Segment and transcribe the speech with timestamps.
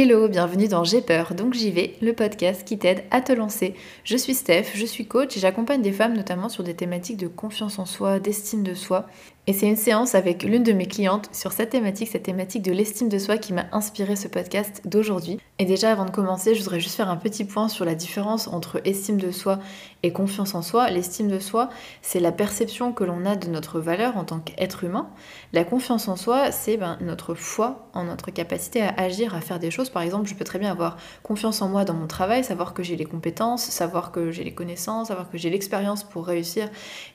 [0.00, 3.74] Hello, bienvenue dans J'ai peur, donc j'y vais, le podcast qui t'aide à te lancer.
[4.04, 7.26] Je suis Steph, je suis coach et j'accompagne des femmes notamment sur des thématiques de
[7.26, 9.08] confiance en soi, d'estime de soi.
[9.48, 12.70] Et c'est une séance avec l'une de mes clientes sur cette thématique, cette thématique de
[12.70, 15.40] l'estime de soi qui m'a inspiré ce podcast d'aujourd'hui.
[15.60, 18.46] Et déjà avant de commencer, je voudrais juste faire un petit point sur la différence
[18.46, 19.58] entre estime de soi
[20.04, 20.88] et confiance en soi.
[20.88, 21.68] L'estime de soi,
[22.00, 25.08] c'est la perception que l'on a de notre valeur en tant qu'être humain.
[25.52, 29.58] La confiance en soi, c'est ben, notre foi en notre capacité à agir, à faire
[29.58, 29.90] des choses.
[29.90, 32.84] Par exemple, je peux très bien avoir confiance en moi dans mon travail, savoir que
[32.84, 36.68] j'ai les compétences, savoir que j'ai les connaissances, savoir que j'ai l'expérience pour réussir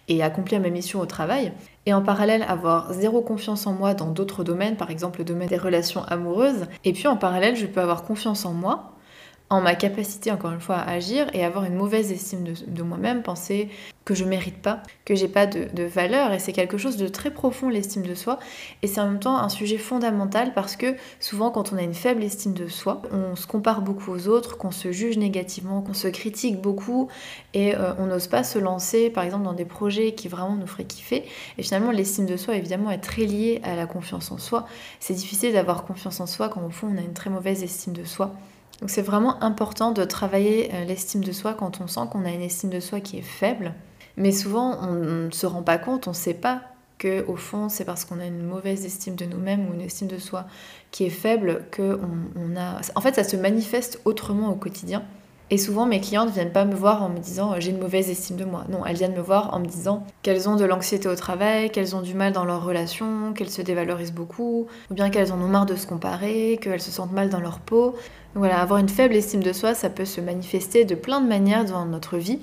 [0.09, 1.53] et accomplir ma mission au travail.
[1.85, 5.49] Et en parallèle, avoir zéro confiance en moi dans d'autres domaines, par exemple le domaine
[5.49, 6.65] des relations amoureuses.
[6.85, 8.93] Et puis en parallèle, je peux avoir confiance en moi
[9.53, 13.21] en ma capacité, encore une fois, à agir et avoir une mauvaise estime de, moi-même,
[13.21, 13.69] penser
[14.03, 16.33] que je mérite pas, que j'ai pas de, valeur.
[16.33, 18.39] Et c'est quelque chose de très profond, l'estime de soi.
[18.81, 21.93] Et c'est en même temps un sujet fondamental parce que souvent, quand on a une
[21.93, 25.93] faible estime de soi, on se compare beaucoup aux autres, qu'on se juge négativement, qu'on
[25.93, 27.09] se critique beaucoup
[27.53, 30.67] et euh, on n'ose pas se lancer, par exemple, dans des projets qui vraiment nous
[30.67, 31.25] feraient kiffer.
[31.59, 34.65] Et finalement, l'estime de soi, évidemment, est très liée à la confiance en soi.
[34.99, 37.93] C'est difficile d'avoir confiance en soi quand, au fond, on a une très mauvaise estime
[37.93, 38.33] de soi.
[38.83, 42.31] Donc c'est vraiment important de travailler euh, l'estime de soi quand on sent qu'on a
[42.31, 43.73] une estime de soi qui est faible.
[44.17, 46.63] Mais souvent, on ne se rend pas compte, on ne sait pas
[46.97, 50.09] que au fond, c'est parce qu'on a une mauvaise estime de nous-mêmes ou une estime
[50.09, 50.47] de soi
[50.91, 51.97] qui est faible que
[52.35, 52.81] on a.
[52.95, 55.01] En fait, ça se manifeste autrement au quotidien.
[55.53, 58.37] Et souvent, mes clientes viennent pas me voir en me disant j'ai une mauvaise estime
[58.37, 58.65] de moi.
[58.69, 61.95] Non, elles viennent me voir en me disant qu'elles ont de l'anxiété au travail, qu'elles
[61.95, 65.47] ont du mal dans leurs relations, qu'elles se dévalorisent beaucoup, ou bien qu'elles en ont
[65.47, 67.91] marre de se comparer, qu'elles se sentent mal dans leur peau.
[67.91, 71.27] Donc voilà, avoir une faible estime de soi, ça peut se manifester de plein de
[71.27, 72.39] manières dans notre vie.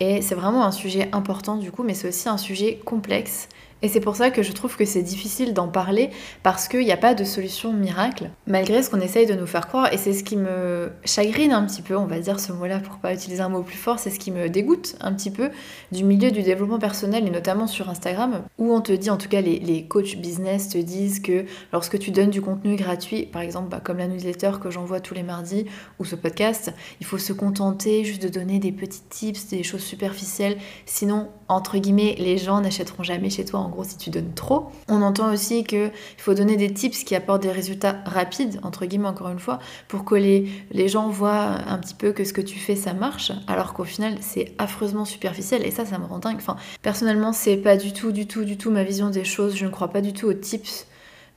[0.00, 3.48] Et c'est vraiment un sujet important du coup, mais c'est aussi un sujet complexe
[3.80, 6.10] et c'est pour ça que je trouve que c'est difficile d'en parler
[6.42, 9.68] parce qu'il n'y a pas de solution miracle, malgré ce qu'on essaye de nous faire
[9.68, 9.92] croire.
[9.92, 12.96] Et c'est ce qui me chagrine un petit peu, on va dire ce mot-là pour
[12.96, 15.50] pas utiliser un mot plus fort, c'est ce qui me dégoûte un petit peu
[15.92, 19.28] du milieu du développement personnel et notamment sur Instagram, où on te dit, en tout
[19.28, 23.68] cas les, coachs business te disent que lorsque tu donnes du contenu gratuit, par exemple
[23.68, 25.66] bah, comme la newsletter que j'envoie tous les mardis
[26.00, 29.82] ou ce podcast, il faut se contenter juste de donner des petits tips, des choses
[29.82, 34.70] superficielles, sinon, entre guillemets, les gens n'achèteront jamais chez toi gros si tu donnes trop.
[34.88, 39.08] On entend aussi qu'il faut donner des tips qui apportent des résultats rapides, entre guillemets
[39.08, 39.58] encore une fois,
[39.88, 42.94] pour que les, les gens voient un petit peu que ce que tu fais ça
[42.94, 46.36] marche, alors qu'au final c'est affreusement superficiel et ça ça me rend dingue.
[46.36, 49.64] Enfin, personnellement c'est pas du tout, du tout, du tout ma vision des choses, je
[49.64, 50.86] ne crois pas du tout aux tips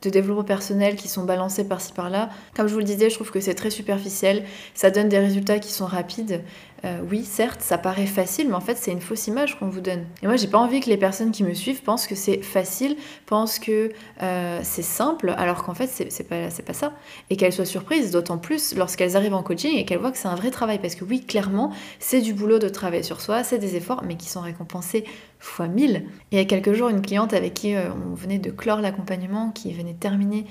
[0.02, 2.30] de développement personnel qui sont balancés par-ci par-là.
[2.56, 4.44] Comme je vous le disais, je trouve que c'est très superficiel,
[4.74, 6.44] ça donne des résultats qui sont rapides,
[6.84, 9.81] euh, oui, certes, ça paraît facile, mais en fait, c'est une fausse image qu'on vous
[9.81, 10.06] donne.
[10.24, 12.96] Et moi, j'ai pas envie que les personnes qui me suivent pensent que c'est facile,
[13.28, 13.92] pensent que
[14.24, 16.94] euh, c'est simple, alors qu'en fait, c'est pas, pas ça.
[17.30, 20.28] Et qu'elles soient surprises, d'autant plus lorsqu'elles arrivent en coaching et qu'elles voient que c'est
[20.28, 20.80] un vrai travail.
[20.80, 24.16] Parce que oui, clairement, c'est du boulot de travailler sur soi, c'est des efforts, mais
[24.16, 25.06] qui sont récompensés
[25.38, 26.06] fois mille.
[26.31, 28.81] Et il y a quelques jours, une cliente avec qui euh, on venait de clore
[28.81, 30.46] l'accompagnement, qui venait de terminer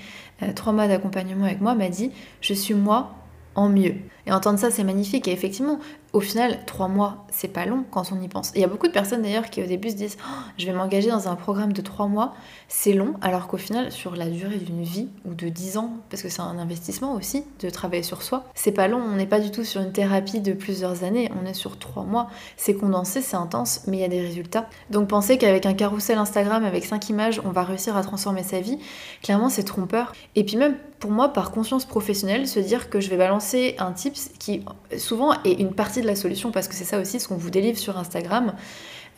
[0.55, 3.15] trois mois d'accompagnement avec moi, m'a dit Je suis moi
[3.55, 3.95] en mieux.
[4.27, 5.29] Et entendre ça, c'est magnifique.
[5.29, 5.79] Et effectivement,
[6.13, 8.51] au final, trois mois, c'est pas long quand on y pense.
[8.55, 10.73] Il y a beaucoup de personnes d'ailleurs qui au début se disent oh, je vais
[10.73, 12.35] m'engager dans un programme de trois mois,
[12.69, 16.23] c'est long, alors qu'au final, sur la durée d'une vie ou de dix ans, parce
[16.23, 19.01] que c'est un investissement aussi de travailler sur soi, c'est pas long.
[19.01, 22.05] On n'est pas du tout sur une thérapie de plusieurs années, on est sur trois
[22.05, 22.29] mois.
[22.57, 24.69] C'est condensé, c'est intense, mais il y a des résultats.
[24.91, 28.61] Donc penser qu'avec un carrousel Instagram avec cinq images, on va réussir à transformer sa
[28.61, 28.79] vie,
[29.23, 30.13] clairement, c'est trompeur.
[30.35, 33.91] Et puis même pour moi, par conscience professionnelle, se dire que je vais balancer un
[34.39, 34.65] qui
[34.99, 37.51] souvent est une partie de la solution, parce que c'est ça aussi ce qu'on vous
[37.51, 38.55] délivre sur Instagram,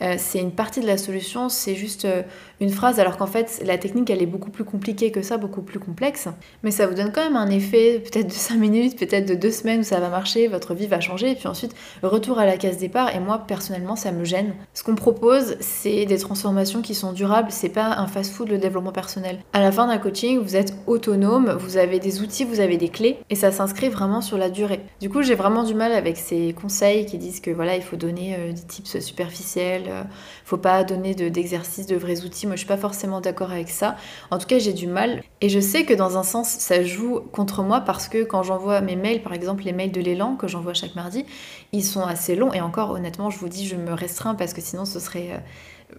[0.03, 2.23] euh, c'est une partie de la solution, c'est juste euh,
[2.59, 5.61] une phrase, alors qu'en fait la technique elle est beaucoup plus compliquée que ça, beaucoup
[5.61, 6.27] plus complexe,
[6.63, 9.51] mais ça vous donne quand même un effet peut-être de 5 minutes, peut-être de 2
[9.51, 12.57] semaines où ça va marcher, votre vie va changer, et puis ensuite retour à la
[12.57, 14.53] case départ, et moi personnellement ça me gêne.
[14.73, 18.91] Ce qu'on propose c'est des transformations qui sont durables, c'est pas un fast-food le développement
[18.91, 19.39] personnel.
[19.53, 22.89] À la fin d'un coaching, vous êtes autonome, vous avez des outils, vous avez des
[22.89, 24.81] clés, et ça s'inscrit vraiment sur la durée.
[24.99, 27.95] Du coup j'ai vraiment du mal avec ces conseils qui disent que voilà il faut
[27.95, 30.03] donner euh, des tips superficiels, euh,
[30.45, 32.47] faut pas donner d'exercices, de, vrais outils.
[32.47, 33.95] Moi, je suis pas forcément d'accord avec ça.
[34.31, 35.23] En tout cas, j'ai du mal.
[35.41, 38.81] Et je sais que dans un sens, ça joue contre moi parce que quand j'envoie
[38.81, 41.25] mes mails, par exemple les mails de l'élan que j'envoie chaque mardi,
[41.71, 42.53] ils sont assez longs.
[42.53, 45.37] Et encore, honnêtement, je vous dis, je me restreins parce que sinon, ce serait euh,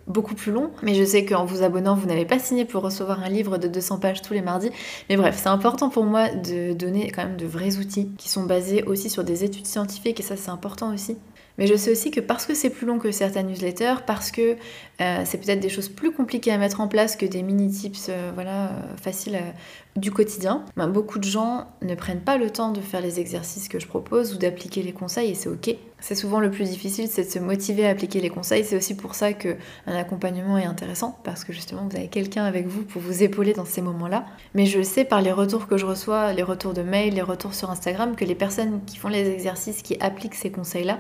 [0.07, 0.71] beaucoup plus long.
[0.83, 3.69] Mais je sais qu'en vous abonnant, vous n'avez pas signé pour recevoir un livre de
[3.69, 4.71] 200 pages tous les mardis.
[5.09, 8.45] Mais bref, c'est important pour moi de donner quand même de vrais outils qui sont
[8.45, 11.17] basés aussi sur des études scientifiques et ça c'est important aussi.
[11.59, 14.57] Mais je sais aussi que parce que c'est plus long que certaines newsletters, parce que
[15.01, 18.09] euh, c'est peut-être des choses plus compliquées à mettre en place que des mini tips
[18.09, 19.39] euh, voilà, euh, faciles
[19.97, 20.65] du quotidien.
[20.77, 23.87] Ben, beaucoup de gens ne prennent pas le temps de faire les exercices que je
[23.87, 25.77] propose ou d'appliquer les conseils et c'est ok.
[26.01, 28.65] C'est souvent le plus difficile, c'est de se motiver à appliquer les conseils.
[28.65, 29.57] C'est aussi pour ça qu'un
[29.87, 33.65] accompagnement est intéressant parce que justement vous avez quelqu'un avec vous pour vous épauler dans
[33.65, 34.27] ces moments-là.
[34.55, 37.55] Mais je sais par les retours que je reçois, les retours de mail, les retours
[37.55, 40.99] sur Instagram, que les personnes qui font les exercices, qui appliquent ces conseils-là,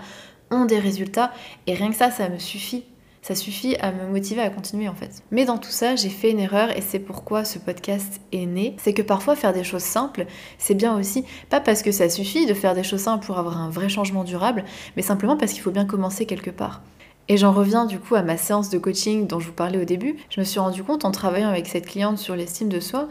[0.50, 1.32] ont des résultats
[1.66, 2.84] et rien que ça, ça me suffit
[3.24, 5.22] ça suffit à me motiver à continuer en fait.
[5.30, 8.76] Mais dans tout ça, j'ai fait une erreur et c'est pourquoi ce podcast est né.
[8.76, 10.26] C'est que parfois faire des choses simples,
[10.58, 13.56] c'est bien aussi, pas parce que ça suffit de faire des choses simples pour avoir
[13.56, 14.62] un vrai changement durable,
[14.96, 16.82] mais simplement parce qu'il faut bien commencer quelque part.
[17.28, 19.86] Et j'en reviens du coup à ma séance de coaching dont je vous parlais au
[19.86, 20.16] début.
[20.28, 23.08] Je me suis rendu compte en travaillant avec cette cliente sur l'estime de soi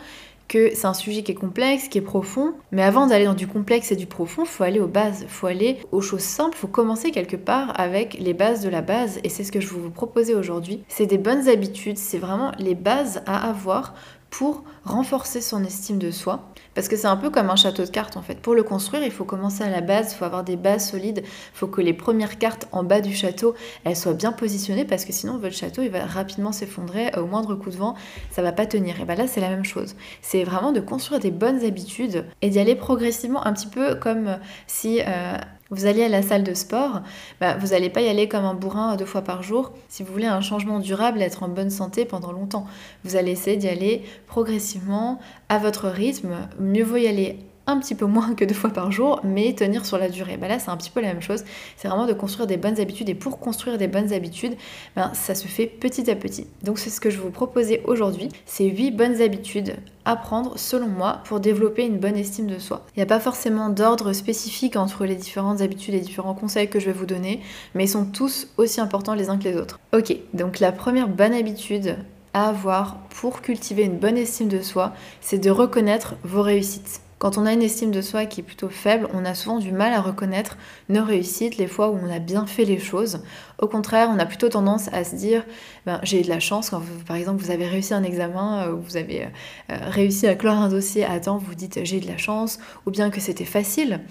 [0.48, 3.48] que c'est un sujet qui est complexe, qui est profond, mais avant d'aller dans du
[3.48, 7.12] complexe et du profond, faut aller aux bases, faut aller aux choses simples, faut commencer
[7.12, 9.90] quelque part avec les bases de la base, et c'est ce que je vais vous
[9.90, 10.84] proposer aujourd'hui.
[10.88, 13.94] C'est des bonnes habitudes, c'est vraiment les bases à avoir
[14.34, 16.50] pour renforcer son estime de soi.
[16.74, 18.42] Parce que c'est un peu comme un château de cartes en fait.
[18.42, 21.22] Pour le construire, il faut commencer à la base, il faut avoir des bases solides,
[21.24, 23.54] il faut que les premières cartes en bas du château,
[23.84, 27.54] elles soient bien positionnées parce que sinon votre château il va rapidement s'effondrer au moindre
[27.54, 27.94] coup de vent,
[28.32, 29.00] ça va pas tenir.
[29.00, 29.96] Et bien là c'est la même chose.
[30.24, 34.40] C'est vraiment de construire des bonnes habitudes et d'y aller progressivement, un petit peu comme
[34.66, 35.38] si euh,
[35.74, 37.02] vous allez à la salle de sport,
[37.42, 39.72] bah, vous n'allez pas y aller comme un bourrin deux fois par jour.
[39.90, 42.66] Si vous voulez un changement durable, être en bonne santé pendant longtemps,
[43.04, 46.36] vous allez essayer d'y aller progressivement, à votre rythme.
[46.60, 49.86] Mieux vaut y aller un petit peu moins que deux fois par jour, mais tenir
[49.86, 50.38] sur la durée.
[50.38, 51.44] Bah là, c'est un petit peu la même chose.
[51.78, 53.10] C'est vraiment de construire des bonnes habitudes.
[53.10, 54.56] Et pour construire des bonnes habitudes,
[54.96, 56.48] ben, ça se fait petit à petit.
[56.64, 58.30] Donc, c'est ce que je vous proposer aujourd'hui.
[58.46, 59.76] C'est 8 bonnes habitudes
[60.06, 62.86] à prendre, selon moi, pour développer une bonne estime de soi.
[62.96, 66.80] Il n'y a pas forcément d'ordre spécifique entre les différentes habitudes et différents conseils que
[66.80, 67.42] je vais vous donner,
[67.74, 69.80] mais ils sont tous aussi importants les uns que les autres.
[69.94, 71.98] Ok, donc la première bonne habitude
[72.34, 77.03] à avoir pour cultiver une bonne estime de soi, c'est de reconnaître vos réussites.
[77.24, 79.72] Quand on a une estime de soi qui est plutôt faible, on a souvent du
[79.72, 80.58] mal à reconnaître
[80.90, 83.24] nos réussites, les fois où on a bien fait les choses.
[83.60, 85.46] Au contraire, on a plutôt tendance à se dire
[85.86, 88.74] ben, j'ai eu de la chance quand par exemple vous avez réussi un examen, euh,
[88.74, 92.02] ou vous avez euh, réussi à clore un dossier à temps, vous dites j'ai eu
[92.02, 94.02] de la chance, ou bien que c'était facile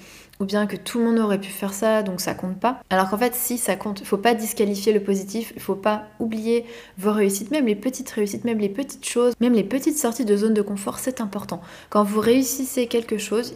[0.41, 2.81] ou bien que tout le monde aurait pu faire ça, donc ça compte pas.
[2.91, 6.07] Alors qu'en fait, si ça compte, il faut pas disqualifier le positif, il faut pas
[6.19, 6.65] oublier
[6.99, 10.37] vos réussites, même les petites réussites, même les petites choses, même les petites sorties de
[10.37, 11.61] zone de confort, c'est important.
[11.91, 13.02] Quand vous réussissez quelque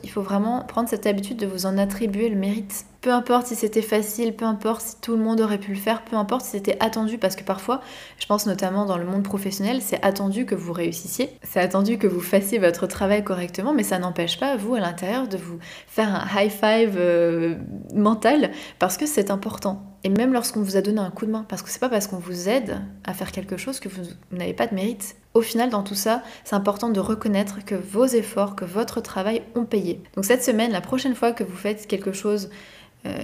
[0.03, 2.87] il faut vraiment prendre cette habitude de vous en attribuer le mérite.
[3.01, 6.03] Peu importe si c'était facile, peu importe si tout le monde aurait pu le faire,
[6.03, 7.81] peu importe si c'était attendu, parce que parfois,
[8.19, 12.07] je pense notamment dans le monde professionnel, c'est attendu que vous réussissiez, c'est attendu que
[12.07, 16.15] vous fassiez votre travail correctement, mais ça n'empêche pas, vous, à l'intérieur, de vous faire
[16.15, 17.55] un high five euh,
[17.95, 19.83] mental, parce que c'est important.
[20.05, 22.07] Et même lorsqu'on vous a donné un coup de main, parce que c'est pas parce
[22.07, 25.17] qu'on vous aide à faire quelque chose que vous n'avez pas de mérite.
[25.35, 29.43] Au final, dans tout ça, c'est important de reconnaître que vos efforts, que votre travail
[29.55, 30.01] ont payé.
[30.15, 32.51] Donc cette semaine, la prochaine fois que vous faites quelque chose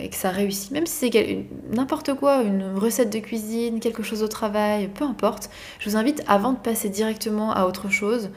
[0.01, 4.23] et que ça réussit, même si c'est n'importe quoi, une recette de cuisine, quelque chose
[4.23, 8.31] au travail, peu importe, je vous invite avant de passer directement à autre chose,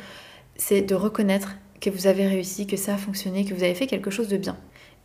[0.56, 3.88] c'est de reconnaître que vous avez réussi, que ça a fonctionné, que vous avez fait
[3.88, 4.58] quelque chose de bien.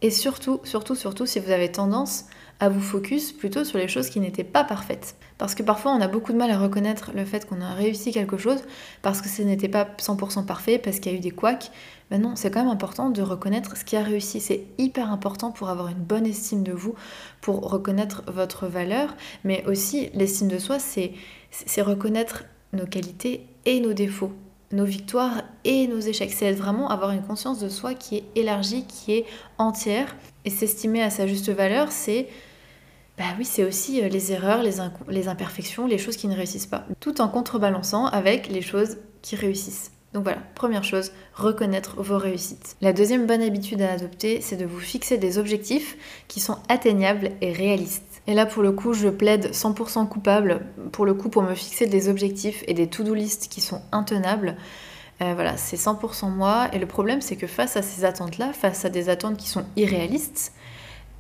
[0.03, 2.27] Et surtout, surtout, surtout, si vous avez tendance
[2.61, 5.17] à vous focus plutôt sur les choses qui n'étaient pas parfaites.
[5.39, 8.13] Parce que parfois on a beaucoup de mal à reconnaître le fait qu'on a réussi
[8.13, 8.63] quelque chose
[9.03, 11.71] parce que ce n'était pas 100% parfait, parce qu'il y a eu des couacs.
[12.11, 14.41] Mais non, c'est quand même important de reconnaître ce qui a réussi.
[14.41, 16.95] C'est hyper important pour avoir une bonne estime de vous,
[17.41, 23.93] pour reconnaître votre valeur, mais aussi l'estime de soi, c'est reconnaître nos qualités et nos
[23.93, 24.33] défauts
[24.73, 26.33] nos victoires et nos échecs.
[26.33, 29.27] C'est vraiment avoir une conscience de soi qui est élargie, qui est
[29.59, 30.15] entière.
[30.45, 32.29] Et s'estimer à sa juste valeur, c'est
[33.19, 36.87] bah oui, c'est aussi euh, les erreurs, les, imperfections, les choses qui ne réussissent pas.
[37.01, 39.93] Tout en contrebalançant avec les choses qui réussissent.
[40.13, 42.77] Donc voilà, première chose, reconnaître vos réussites.
[42.81, 47.31] La deuxième bonne habitude à adopter, c'est de vous fixer des objectifs qui sont atteignables
[47.41, 48.23] et réalistes.
[48.27, 51.87] Et là, pour le coup, je plaide 100% coupable, pour le coup, pour me fixer
[51.87, 54.57] des objectifs et des to-do list qui sont intenables.
[55.23, 56.69] Euh, voilà, c'est 100% moi.
[56.73, 59.65] Et le problème, c'est que face à ces attentes-là, face à des attentes qui sont
[59.77, 60.53] irréalistes,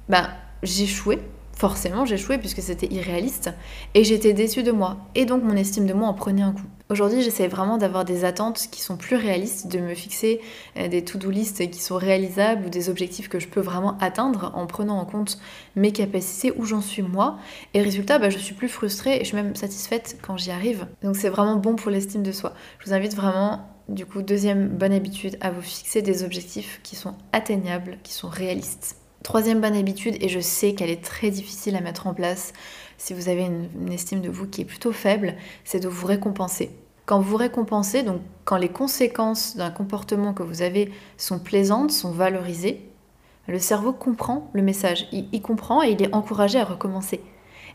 [0.09, 0.29] ben,
[0.63, 1.21] j'échouais
[1.61, 3.50] forcément j'échouais puisque c'était irréaliste
[3.93, 6.64] et j'étais déçue de moi et donc mon estime de moi en prenait un coup.
[6.88, 10.40] Aujourd'hui j'essaie vraiment d'avoir des attentes qui sont plus réalistes, de me fixer
[10.79, 14.52] euh, des to-do list qui sont réalisables ou des objectifs que je peux vraiment atteindre
[14.55, 15.38] en prenant en compte
[15.76, 17.37] mes capacités, où j'en suis moi
[17.75, 20.87] et résultat bah, je suis plus frustrée et je suis même satisfaite quand j'y arrive.
[21.02, 22.55] Donc c'est vraiment bon pour l'estime de soi.
[22.79, 26.97] Je vous invite vraiment du coup, deuxième bonne habitude, à vous fixer des objectifs qui
[26.97, 29.00] sont atteignables, qui sont réalistes.
[29.23, 32.53] Troisième bonne habitude, et je sais qu'elle est très difficile à mettre en place
[32.97, 35.35] si vous avez une, estime de vous qui est plutôt faible,
[35.65, 36.71] c'est de vous récompenser.
[37.07, 42.12] Quand vous récompensez, donc quand les conséquences d'un comportement que vous avez sont plaisantes, sont
[42.12, 42.87] valorisées,
[43.47, 45.09] le cerveau comprend le message.
[45.12, 47.21] il comprend et il est encouragé à recommencer.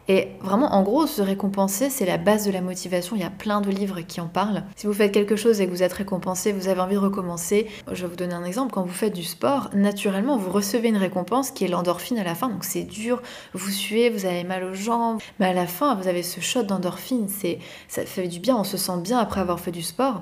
[0.08, 3.16] Et vraiment, en gros, se récompenser, c'est la base de la motivation.
[3.16, 4.64] Il y a plein de livres qui en parlent.
[4.76, 7.68] Si vous faites quelque chose et que vous êtes récompensé, vous avez envie de recommencer.
[7.92, 8.72] Je vais vous donner un exemple.
[8.72, 12.36] Quand vous faites du sport, naturellement, vous recevez une récompense qui est l'endorphine à la
[12.36, 12.50] fin.
[12.50, 13.22] Donc c'est dur,
[13.54, 15.20] vous suez, vous avez mal aux jambes.
[15.40, 17.28] Mais à la fin, vous avez ce shot d'endorphine.
[17.28, 17.58] C'est,
[17.88, 20.22] ça fait du bien, on se sent bien après avoir fait du sport.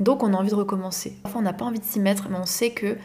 [0.00, 1.16] Donc on a envie de recommencer.
[1.22, 2.96] Parfois, on n'a pas envie de s'y mettre, mais on sait que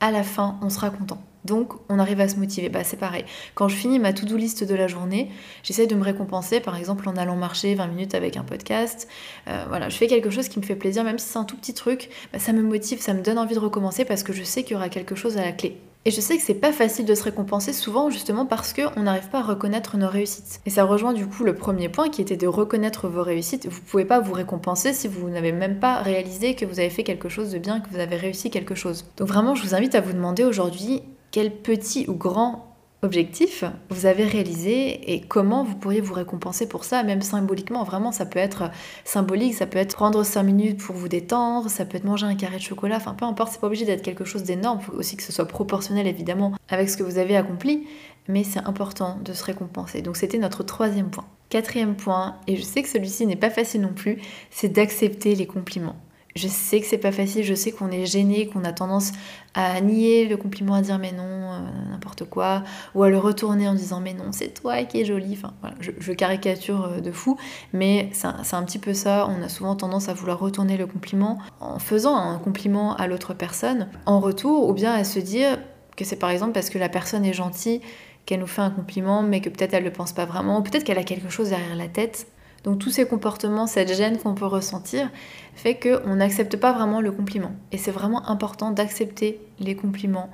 [0.00, 1.18] à la fin, on sera content.
[1.48, 2.68] Donc on arrive à se motiver.
[2.68, 3.24] Bah, c'est pareil.
[3.54, 5.30] Quand je finis ma to-do list de la journée,
[5.62, 9.08] j'essaie de me récompenser, par exemple en allant marcher 20 minutes avec un podcast.
[9.48, 11.56] Euh, voilà, je fais quelque chose qui me fait plaisir, même si c'est un tout
[11.56, 14.44] petit truc, bah, ça me motive, ça me donne envie de recommencer parce que je
[14.44, 15.78] sais qu'il y aura quelque chose à la clé.
[16.04, 19.28] Et je sais que c'est pas facile de se récompenser souvent justement parce qu'on n'arrive
[19.28, 20.60] pas à reconnaître nos réussites.
[20.64, 23.66] Et ça rejoint du coup le premier point qui était de reconnaître vos réussites.
[23.68, 27.02] Vous pouvez pas vous récompenser si vous n'avez même pas réalisé que vous avez fait
[27.02, 29.04] quelque chose de bien, que vous avez réussi quelque chose.
[29.16, 32.68] Donc vraiment, je vous invite à vous demander aujourd'hui quel petit ou grand
[33.02, 37.84] objectif vous avez réalisé et comment vous pourriez vous récompenser pour ça, même symboliquement.
[37.84, 38.70] Vraiment, ça peut être
[39.04, 42.34] symbolique, ça peut être prendre 5 minutes pour vous détendre, ça peut être manger un
[42.34, 45.16] carré de chocolat, enfin peu importe, c'est pas obligé d'être quelque chose d'énorme, faut aussi
[45.16, 47.86] que ce soit proportionnel évidemment avec ce que vous avez accompli,
[48.26, 50.02] mais c'est important de se récompenser.
[50.02, 51.26] Donc c'était notre troisième point.
[51.50, 54.20] Quatrième point, et je sais que celui-ci n'est pas facile non plus,
[54.50, 55.96] c'est d'accepter les compliments.
[56.38, 59.10] Je sais que c'est pas facile, je sais qu'on est gêné, qu'on a tendance
[59.54, 61.58] à nier le compliment, à dire mais non, euh,
[61.90, 62.62] n'importe quoi,
[62.94, 65.32] ou à le retourner en disant mais non, c'est toi qui es jolie.
[65.32, 67.36] Enfin, voilà, je, caricature euh, de fou,
[67.72, 69.28] mais c'est un, petit peu ça.
[69.28, 73.34] On a souvent tendance à vouloir retourner le compliment en faisant un compliment à l'autre
[73.34, 75.58] personne en retour, ou bien à se dire
[75.96, 77.80] que c'est par exemple parce que la personne est gentille
[78.26, 80.62] qu'elle nous fait un compliment, mais que peut-être elle ne le pense pas vraiment, ou
[80.62, 82.28] peut-être qu'elle a quelque chose derrière la tête
[82.64, 85.10] donc tous ces comportements, cette gêne qu'on peut ressentir,
[85.54, 87.52] fait qu'on n'accepte pas vraiment le compliment.
[87.72, 90.30] Et c'est vraiment important d'accepter les compliments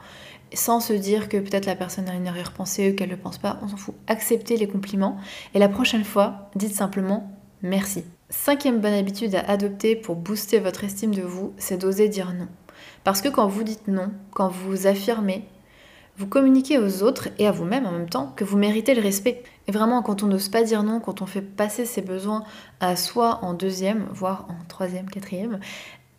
[0.52, 3.38] sans se dire que peut-être la personne a une arrière-pensée ou qu'elle ne le pense
[3.38, 3.58] pas.
[3.62, 3.94] On s'en fout.
[4.06, 5.18] Acceptez les compliments.
[5.54, 7.30] Et la prochaine fois, dites simplement
[7.62, 8.04] merci.
[8.30, 12.48] Cinquième bonne habitude à adopter pour booster votre estime de vous, c'est d'oser dire non.
[13.04, 15.46] Parce que quand vous dites non, quand vous affirmez,
[16.16, 19.42] vous communiquez aux autres et à vous-même en même temps que vous méritez le respect.
[19.66, 22.44] Et vraiment, quand on n'ose pas dire non, quand on fait passer ses besoins
[22.80, 25.58] à soi en deuxième, voire en troisième, quatrième,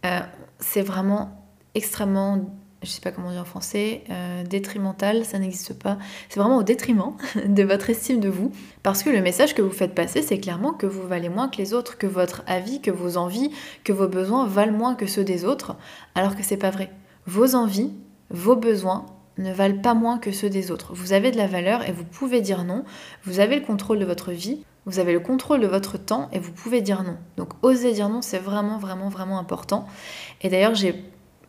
[0.06, 0.20] euh,
[0.60, 5.98] c'est vraiment extrêmement, je sais pas comment dire en français, euh, détrimental, ça n'existe pas.
[6.28, 7.14] C'est vraiment au détriment
[7.46, 8.52] de votre estime de vous,
[8.84, 11.58] parce que le message que vous faites passer, c'est clairement que vous valez moins que
[11.58, 13.52] les autres, que votre avis, que vos envies,
[13.86, 15.78] que vos besoins valent moins que ceux des autres,
[16.16, 16.92] alors que c'est pas vrai.
[17.28, 17.94] Vos envies,
[18.30, 19.06] vos besoins
[19.38, 20.94] ne valent pas moins que ceux des autres.
[20.94, 22.84] Vous avez de la valeur et vous pouvez dire non.
[23.24, 26.40] Vous avez le contrôle de votre vie, vous avez le contrôle de votre temps et
[26.40, 27.18] vous pouvez dire non.
[27.38, 29.88] Donc oser dire non, c'est vraiment, vraiment, vraiment important.
[30.42, 31.04] Et d'ailleurs, j'ai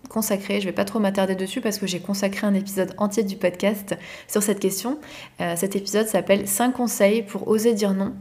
[0.09, 3.37] consacré, je vais pas trop m'attarder dessus parce que j'ai consacré un épisode entier du
[3.37, 3.97] podcast
[4.29, 4.99] sur cette question.
[5.41, 8.15] Euh, cet épisode s'appelle 5 conseils pour oser dire non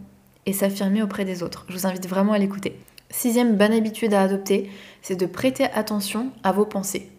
[0.46, 1.66] et s'affirmer auprès des autres.
[1.70, 2.80] Je vous invite vraiment à l'écouter.
[3.10, 4.70] Sixième bonne habitude à adopter,
[5.02, 7.15] c'est de prêter attention à vos pensées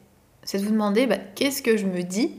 [0.47, 2.33] c'est de vous demander bah, qu'est-ce que je me dis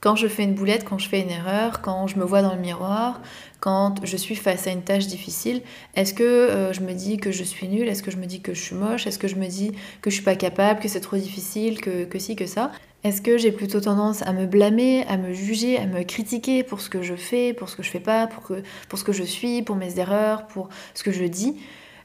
[0.00, 2.54] quand je fais une boulette, quand je fais une erreur, quand je me vois dans
[2.54, 3.20] le miroir,
[3.60, 5.60] quand je suis face à une tâche difficile.
[5.94, 8.40] Est-ce que euh, je me dis que je suis nulle Est-ce que je me dis
[8.40, 10.88] que je suis moche Est-ce que je me dis que je suis pas capable, que
[10.88, 12.72] c'est trop difficile, que, que ci, que ça
[13.04, 16.80] Est-ce que j'ai plutôt tendance à me blâmer, à me juger, à me critiquer pour
[16.80, 19.60] ce que je fais, pour ce que je fais pas, pour, ce que je suis,
[19.60, 21.56] pour mes erreurs, pour ce que je dis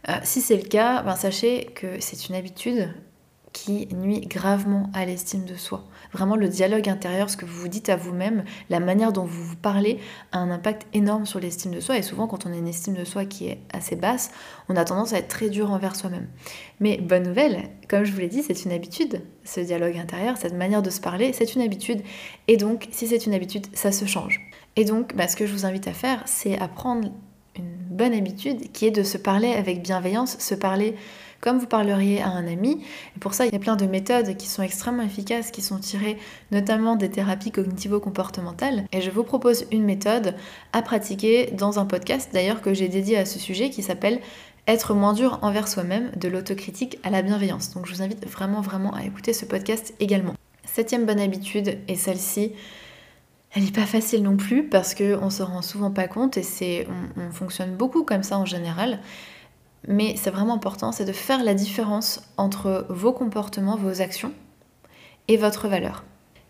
[0.07, 2.89] euh, si c'est le cas, ben sachez que c'est une habitude
[3.55, 5.85] qui nuit gravement à l'estime de soi.
[6.11, 9.45] Vraiment, le dialogue intérieur, ce que vous vous dites à vous-même, la manière dont vous
[9.45, 9.97] vous parlez,
[10.33, 11.97] a un impact énorme sur l'estime de soi.
[11.97, 14.31] Et souvent, quand on a une estime de soi qui est assez basse,
[14.67, 16.27] on a tendance à être très dur envers soi-même.
[16.81, 19.21] Mais bonne nouvelle, comme je vous l'ai dit, c'est une habitude.
[19.45, 22.01] Ce dialogue intérieur, cette manière de se parler, c'est une habitude.
[22.49, 24.41] Et donc, si c'est une habitude, ça se change.
[24.75, 27.09] Et donc, bah, ce que je vous invite à faire, c'est à prendre
[27.55, 30.95] une bonne habitude qui est de se parler avec bienveillance, se parler
[31.45, 32.83] comme vous parleriez à un ami.
[33.15, 35.77] Et pour ça, il y a plein de méthodes qui sont extrêmement efficaces, qui sont
[35.77, 36.17] tirées
[36.51, 38.85] notamment des thérapies cognitivo-comportementales.
[38.91, 40.33] Et je vous propose une méthode
[40.73, 44.19] à pratiquer dans un podcast d'ailleurs que j'ai dédié à ce sujet qui s'appelle
[44.67, 47.71] être moins dur envers soi-même, de l'autocritique à la bienveillance.
[47.75, 50.33] Donc je vous invite vraiment vraiment à écouter ce podcast également.
[50.63, 52.53] Septième bonne habitude, et celle-ci,
[53.53, 56.87] elle n'est pas facile non plus parce qu'on se rend souvent pas compte et c'est
[57.17, 58.99] on, fonctionne beaucoup comme ça en général
[59.87, 64.31] mais c'est vraiment important, c'est de faire la différence entre vos comportements, vos actions
[65.27, 66.03] et votre valeur.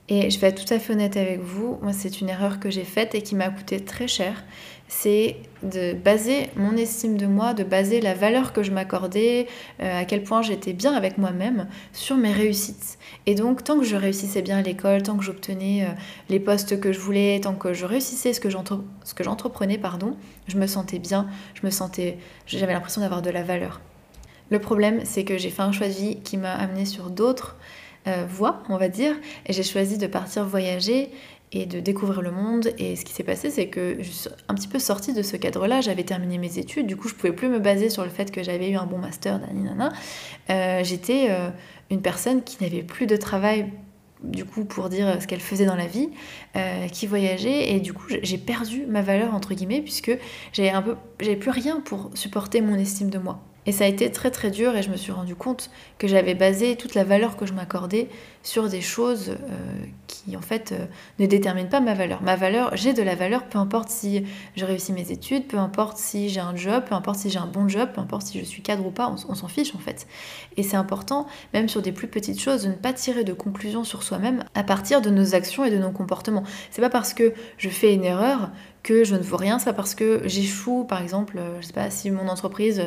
[0.07, 2.69] Et je vais être tout à fait honnête avec vous, moi c'est une erreur que
[2.69, 4.43] j'ai faite et qui m'a coûté très cher.
[4.87, 9.47] C'est de baser mon estime de moi, de baser la valeur que je m'accordais,
[9.81, 12.99] euh, à quel point j'étais bien avec moi-même sur mes réussites.
[13.25, 15.91] Et donc tant que je réussissais bien à l'école, tant que j'obtenais euh,
[16.29, 18.49] les postes que je voulais, tant que je réussissais ce que
[19.23, 20.15] j'entreprenais, pardon,
[20.47, 23.81] je me sentais bien, je me sentais, j'avais l'impression d'avoir de la valeur.
[24.51, 27.57] Le problème, c'est que j'ai fait un choix de vie qui m'a amené sur d'autres
[28.07, 29.15] euh, voie, on va dire,
[29.47, 31.09] et j'ai choisi de partir voyager
[31.51, 32.71] et de découvrir le monde.
[32.77, 35.37] Et ce qui s'est passé, c'est que je suis un petit peu sortie de ce
[35.37, 35.81] cadre-là.
[35.81, 38.43] J'avais terminé mes études, du coup, je pouvais plus me baser sur le fait que
[38.43, 39.91] j'avais eu un bon master, nana.
[40.49, 41.49] Euh, J'étais euh,
[41.89, 43.71] une personne qui n'avait plus de travail
[44.23, 46.09] du coup pour dire ce qu'elle faisait dans la vie,
[46.55, 50.17] euh, qui voyageait et du coup j'ai perdu ma valeur entre guillemets puisque
[50.53, 53.41] j'avais un peu j'avais plus rien pour supporter mon estime de moi.
[53.67, 56.35] Et ça a été très très dur et je me suis rendu compte que j'avais
[56.35, 58.07] basé toute la valeur que je m'accordais
[58.45, 60.85] sur des choses euh, qui en fait euh,
[61.17, 62.21] ne déterminent pas ma valeur.
[62.21, 64.23] Ma valeur, j'ai de la valeur peu importe si
[64.55, 67.47] je réussis mes études, peu importe si j'ai un job, peu importe si j'ai un
[67.47, 70.05] bon job, peu importe si je suis cadre ou pas, on, s'en fiche en fait.
[70.57, 71.25] Et c'est important,
[71.55, 74.63] même sur des plus petites choses, de ne pas tirer de conclusions sur soi-même à
[74.63, 76.43] partir de nos actions et de nos comportements.
[76.69, 78.51] C'est pas parce que je fais une erreur
[78.83, 81.73] que je ne vaux rien, c'est pas parce que j'échoue, par exemple, euh, je sais
[81.73, 82.83] pas, si mon entreprise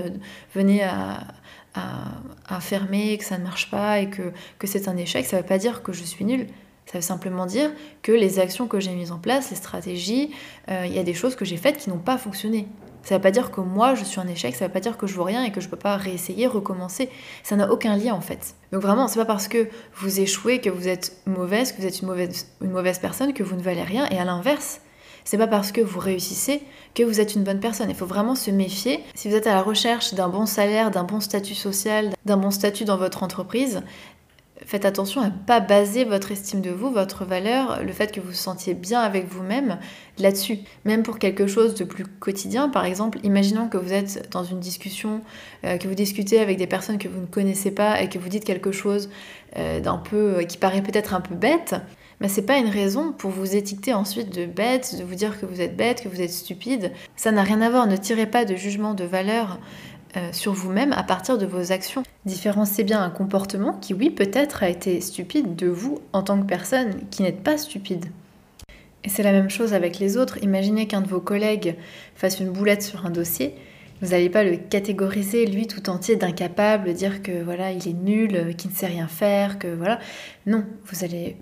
[0.54, 1.26] venait à,
[1.74, 5.42] à, fermer, que ça ne marche pas et que, que c'est un échec, ça ne
[5.42, 6.46] veut pas dire que je suis nulle.
[6.86, 7.70] Ça veut simplement dire
[8.02, 10.30] que les actions que j'ai mises en place, les stratégies,
[10.70, 12.66] euh, il y a des choses que j'ai faites qui n'ont pas fonctionné.
[13.02, 14.80] Ça ne veut pas dire que moi je suis un échec, ça ne veut pas
[14.80, 17.10] dire que je vaux rien et que je ne peux pas réessayer, recommencer.
[17.42, 18.54] Ça n'a aucun lien en fait.
[18.72, 22.00] Donc vraiment, c'est pas parce que vous échouez que vous êtes mauvaise, que vous êtes
[22.00, 24.08] une mauvaise, une mauvaise personne, que vous ne valez rien.
[24.10, 24.80] Et à l'inverse,
[25.28, 26.62] c'est pas parce que vous réussissez
[26.94, 27.90] que vous êtes une bonne personne.
[27.90, 29.04] Il faut vraiment se méfier.
[29.14, 32.50] Si vous êtes à la recherche d'un bon salaire, d'un bon statut social, d'un bon
[32.50, 33.82] statut dans votre entreprise,
[34.64, 38.20] faites attention à ne pas baser votre estime de vous, votre valeur, le fait que
[38.20, 39.78] vous vous sentiez bien avec vous-même
[40.16, 40.60] là-dessus.
[40.86, 44.60] Même pour quelque chose de plus quotidien, par exemple, imaginons que vous êtes dans une
[44.60, 45.20] discussion,
[45.66, 48.30] euh, que vous discutez avec des personnes que vous ne connaissez pas et que vous
[48.30, 49.10] dites quelque chose
[49.58, 51.74] euh, peu qui paraît peut-être un peu bête
[52.20, 55.46] mais c'est pas une raison pour vous étiqueter ensuite de bête, de vous dire que
[55.46, 56.92] vous êtes bête, que vous êtes stupide.
[57.16, 57.86] Ça n'a rien à voir.
[57.86, 59.58] Ne tirez pas de jugement de valeur
[60.16, 62.02] euh, sur vous-même à partir de vos actions.
[62.24, 66.46] Différenciez bien un comportement qui, oui, peut-être a été stupide de vous en tant que
[66.46, 68.06] personne qui n'êtes pas stupide.
[69.04, 70.42] Et c'est la même chose avec les autres.
[70.42, 71.76] Imaginez qu'un de vos collègues
[72.16, 73.54] fasse une boulette sur un dossier.
[74.02, 78.54] Vous n'allez pas le catégoriser lui tout entier d'incapable, dire que voilà, il est nul,
[78.56, 79.98] qu'il ne sait rien faire, que voilà.
[80.46, 81.36] Non, vous allez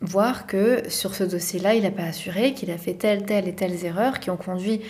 [0.00, 3.54] voir que sur ce dossier-là, il n'a pas assuré, qu'il a fait telle, telle et
[3.54, 4.80] telles erreurs qui ont conduit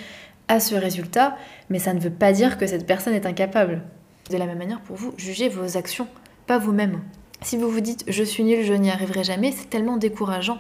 [0.49, 1.37] à ce résultat,
[1.69, 3.83] mais ça ne veut pas dire que cette personne est incapable.
[4.31, 6.07] De la même manière, pour vous, jugez vos actions,
[6.47, 7.01] pas vous-même.
[7.43, 10.59] Si vous vous dites je suis nul, je n'y arriverai jamais, c'est tellement décourageant.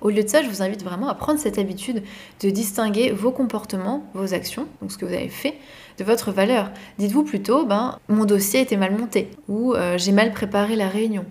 [0.00, 2.02] Au lieu de ça, je vous invite vraiment à prendre cette habitude
[2.40, 5.54] de distinguer vos comportements, vos actions, donc ce que vous avez fait,
[5.98, 6.70] de votre valeur.
[6.98, 11.24] Dites-vous plutôt, ben, mon dossier était mal monté, ou euh, j'ai mal préparé la réunion.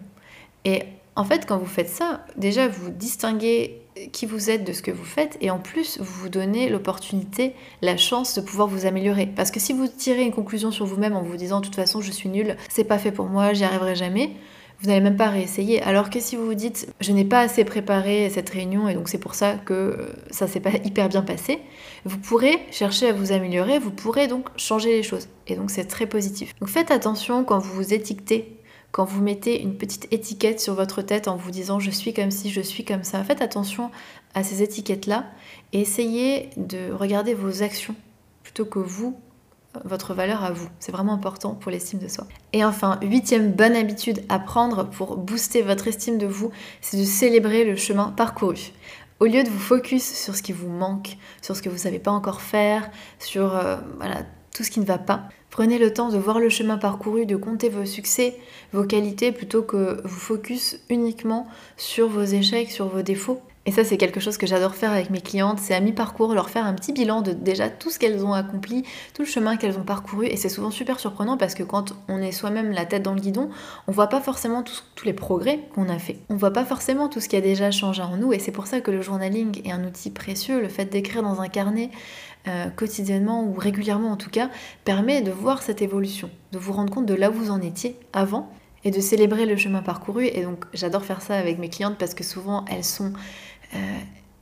[0.64, 0.84] Et
[1.16, 3.82] en fait, quand vous faites ça, déjà, vous distinguez
[4.14, 7.54] qui vous êtes de ce que vous faites et en plus, vous vous donnez l'opportunité,
[7.82, 9.28] la chance de pouvoir vous améliorer.
[9.28, 12.02] Parce que si vous tirez une conclusion sur vous-même en vous disant de toute façon
[12.02, 14.32] je suis nul, c'est pas fait pour moi, j'y arriverai jamais,
[14.80, 15.82] vous n'allez même pas réessayer.
[15.84, 19.10] Alors que si vous vous dites je n'ai pas assez préparé cette réunion et donc
[19.10, 19.96] c'est pour ça que euh,
[20.32, 21.60] ça s'est pas hyper bien passé,
[22.06, 25.28] vous pourrez chercher à vous améliorer, vous pourrez donc changer les choses.
[25.48, 26.56] Et donc c'est très positif.
[26.60, 28.58] Donc faites attention quand vous vous étiquetez
[28.92, 32.32] quand vous mettez une petite étiquette sur votre tête en vous disant je suis comme
[32.32, 33.92] si, je suis comme ça, faites attention
[34.34, 35.26] à ces étiquettes-là
[35.74, 37.96] et essayez de regarder vos actions
[38.44, 39.18] plutôt que vous,
[39.86, 40.68] votre valeur à vous.
[40.80, 42.28] C'est vraiment important pour l'estime de soi.
[42.54, 46.52] Et enfin, huitième bonne habitude à prendre pour booster votre estime de vous,
[46.82, 48.74] c'est de célébrer le chemin parcouru.
[49.20, 51.82] Au lieu de vous focus sur ce qui vous manque, sur ce que vous ne
[51.82, 53.78] savez pas encore faire, sur euh,
[54.54, 57.36] tout ce qui ne va pas, Prenez le temps de voir le chemin parcouru, de
[57.36, 58.38] compter vos succès,
[58.72, 63.42] vos qualités, plutôt que vous focus uniquement sur vos échecs, sur vos défauts.
[63.68, 66.50] Et ça, c'est quelque chose que j'adore faire avec mes clientes, c'est à mi-parcours leur
[66.50, 68.84] faire un petit bilan de déjà tout ce qu'elles ont accompli,
[69.14, 70.26] tout le chemin qu'elles ont parcouru.
[70.26, 73.22] Et c'est souvent super surprenant parce que quand on est soi-même la tête dans le
[73.22, 73.50] guidon,
[73.88, 76.18] on voit pas forcément tous, les progrès qu'on a fait.
[76.30, 78.34] On voit pas forcément tout ce qui a déjà changé en nous.
[78.34, 81.42] Et c'est pour ça que le journaling est un outil précieux, le fait d'écrire dans
[81.42, 81.90] un carnet,
[82.48, 84.50] euh, quotidiennement ou régulièrement en tout cas,
[84.84, 87.98] permet de voir cette évolution, de vous rendre compte de là où vous en étiez
[88.14, 88.52] avant
[88.84, 90.26] et de célébrer le chemin parcouru.
[90.26, 93.14] Et donc j'adore faire ça avec mes clientes parce que souvent elles sont...
[93.76, 93.78] Euh,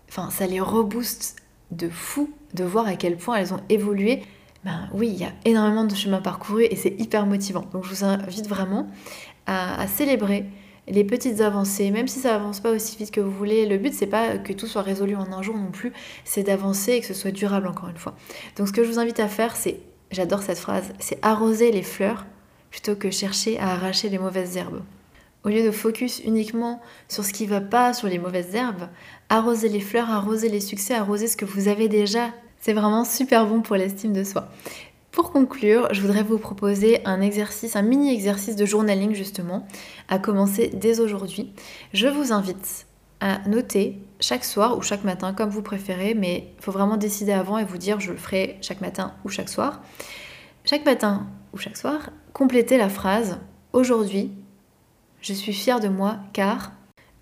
[0.09, 1.35] enfin, ça les rebooste
[1.71, 4.23] de fou de voir à quel point elles ont évolué.
[4.65, 7.65] Ben oui, il y a énormément de chemin parcouru et c'est hyper motivant.
[7.73, 8.87] Donc je vous invite vraiment
[9.45, 10.45] à, célébrer
[10.89, 13.65] les petites avancées, même si ça avance pas aussi vite que vous voulez.
[13.65, 15.93] Le but c'est pas que tout soit résolu en un jour non plus,
[16.25, 18.15] c'est d'avancer et que ce soit durable encore une fois.
[18.57, 19.79] Donc ce que je vous invite à faire, c'est,
[20.11, 22.25] j'adore cette phrase, c'est arroser les fleurs
[22.71, 24.81] plutôt que chercher à arracher les mauvaises herbes.
[25.45, 28.89] Au lieu de focus uniquement sur ce qui va pas, sur les mauvaises herbes,
[29.29, 32.31] arroser les fleurs, arroser les succès, arroser ce que vous avez déjà.
[32.59, 34.49] C'est vraiment super bon pour l'estime de soi.
[35.11, 39.67] Pour conclure, je voudrais vous proposer un exercice, un mini exercice de journaling justement,
[40.07, 41.51] à commencer dès aujourd'hui.
[41.93, 42.85] Je vous invite
[43.19, 47.31] à noter chaque soir ou chaque matin, comme vous préférez, mais il faut vraiment décider
[47.31, 49.81] avant et vous dire je le ferai chaque matin ou chaque soir.
[50.63, 53.39] Chaque matin ou chaque soir, complétez la phrase
[53.71, 54.31] Aujourd'hui,
[55.21, 56.71] je suis fière de moi car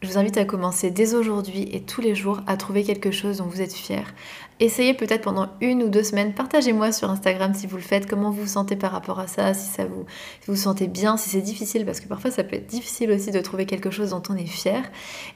[0.02, 3.38] je vous invite à commencer dès aujourd'hui et tous les jours à trouver quelque chose
[3.38, 4.14] dont vous êtes fier.
[4.60, 6.34] Essayez peut-être pendant une ou deux semaines.
[6.34, 9.54] Partagez-moi sur Instagram si vous le faites, comment vous vous sentez par rapport à ça,
[9.54, 10.06] si ça vous,
[10.48, 13.40] vous sentez bien, si c'est difficile, parce que parfois ça peut être difficile aussi de
[13.40, 14.82] trouver quelque chose dont on est fier.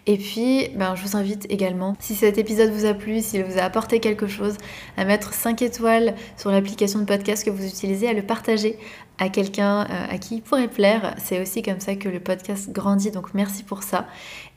[0.08, 3.60] Et puis, ben, je vous invite également, si cet épisode vous a plu, s'il vous
[3.60, 4.58] a apporté quelque chose,
[4.98, 8.78] à mettre 5 étoiles sur l'application de podcast que vous utilisez, à le partager
[9.20, 11.16] à quelqu'un euh, à qui il pourrait plaire.
[11.24, 14.08] C'est aussi comme ça que le podcast grandit, donc merci pour ça.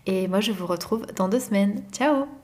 [0.07, 1.83] Et moi, je vous retrouve dans deux semaines.
[1.92, 2.43] Ciao